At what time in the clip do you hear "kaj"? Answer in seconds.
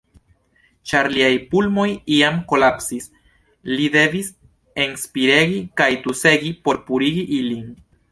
5.83-5.91